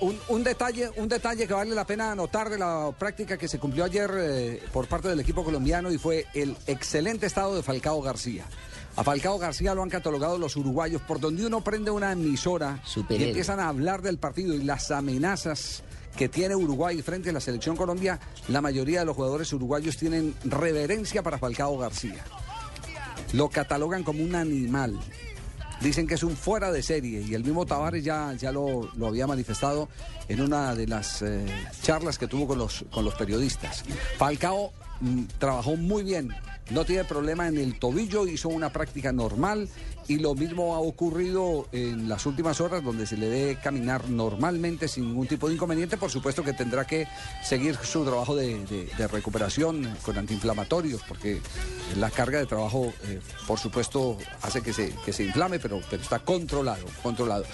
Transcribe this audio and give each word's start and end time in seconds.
Un, 0.00 0.18
un 0.28 0.42
detalle, 0.42 0.90
un 0.96 1.08
detalle 1.08 1.46
que 1.46 1.54
vale 1.54 1.74
la 1.74 1.86
pena 1.86 2.12
anotar 2.12 2.48
de 2.48 2.58
la 2.58 2.90
práctica 2.98 3.36
que 3.36 3.48
se 3.48 3.58
cumplió 3.58 3.84
ayer 3.84 4.10
eh, 4.16 4.62
por 4.72 4.86
parte 4.86 5.08
del 5.08 5.20
equipo 5.20 5.44
colombiano 5.44 5.90
y 5.92 5.98
fue 5.98 6.26
el 6.34 6.56
excelente 6.66 7.26
estado 7.26 7.54
de 7.54 7.62
Falcao 7.62 8.00
García. 8.00 8.44
A 8.96 9.02
Falcao 9.02 9.38
García 9.38 9.74
lo 9.74 9.82
han 9.82 9.90
catalogado 9.90 10.38
los 10.38 10.56
uruguayos 10.56 11.02
por 11.02 11.18
donde 11.18 11.44
uno 11.44 11.62
prende 11.62 11.90
una 11.90 12.12
emisora 12.12 12.80
y 13.08 13.22
empiezan 13.24 13.58
a 13.58 13.68
hablar 13.68 14.02
del 14.02 14.18
partido 14.18 14.54
y 14.54 14.62
las 14.62 14.90
amenazas 14.90 15.82
que 16.16 16.28
tiene 16.28 16.54
Uruguay 16.54 17.02
frente 17.02 17.30
a 17.30 17.32
la 17.32 17.40
selección 17.40 17.76
Colombia. 17.76 18.20
La 18.48 18.60
mayoría 18.60 19.00
de 19.00 19.06
los 19.06 19.16
jugadores 19.16 19.52
uruguayos 19.52 19.96
tienen 19.96 20.34
reverencia 20.44 21.22
para 21.22 21.38
Falcao 21.38 21.76
García. 21.76 22.24
Lo 23.32 23.48
catalogan 23.48 24.04
como 24.04 24.22
un 24.22 24.36
animal. 24.36 24.98
Dicen 25.80 26.06
que 26.06 26.14
es 26.14 26.22
un 26.22 26.36
fuera 26.36 26.72
de 26.72 26.82
serie 26.82 27.20
y 27.20 27.34
el 27.34 27.44
mismo 27.44 27.66
Tavares 27.66 28.04
ya, 28.04 28.32
ya 28.34 28.52
lo, 28.52 28.90
lo 28.96 29.06
había 29.06 29.26
manifestado 29.26 29.88
en 30.28 30.40
una 30.40 30.74
de 30.74 30.86
las 30.86 31.22
eh, 31.22 31.44
charlas 31.82 32.18
que 32.18 32.26
tuvo 32.26 32.46
con 32.46 32.58
los, 32.58 32.84
con 32.90 33.04
los 33.04 33.14
periodistas. 33.14 33.84
Falcao 34.16 34.72
mm, 35.00 35.24
trabajó 35.38 35.76
muy 35.76 36.02
bien, 36.02 36.34
no 36.70 36.84
tiene 36.84 37.04
problema 37.04 37.48
en 37.48 37.58
el 37.58 37.78
tobillo, 37.78 38.26
hizo 38.26 38.48
una 38.48 38.72
práctica 38.72 39.12
normal 39.12 39.68
y 40.08 40.18
lo 40.18 40.34
mismo 40.34 40.74
ha 40.74 40.80
ocurrido 40.80 41.68
en 41.72 42.08
las 42.08 42.26
últimas 42.26 42.60
horas 42.60 42.82
donde 42.82 43.06
se 43.06 43.16
le 43.16 43.28
ve 43.28 43.58
caminar 43.62 44.08
normalmente 44.08 44.88
sin 44.88 45.06
ningún 45.06 45.26
tipo 45.26 45.48
de 45.48 45.54
inconveniente. 45.54 45.96
Por 45.96 46.10
supuesto 46.10 46.42
que 46.42 46.52
tendrá 46.52 46.86
que 46.86 47.06
seguir 47.42 47.76
su 47.76 48.04
trabajo 48.04 48.34
de 48.36 49.08
recuperación 49.10 49.96
con 50.02 50.18
antiinflamatorios 50.18 51.02
porque 51.06 51.40
la 51.96 52.10
carga 52.10 52.38
de 52.38 52.46
trabajo, 52.46 52.92
eh, 53.04 53.20
por 53.46 53.58
supuesto, 53.58 54.18
hace 54.42 54.62
que 54.62 54.72
se, 54.72 54.92
que 55.04 55.12
se 55.12 55.24
inflame, 55.24 55.58
pero, 55.58 55.80
pero 55.90 56.02
está 56.02 56.18
controlado, 56.18 56.84
controlado. 57.02 57.44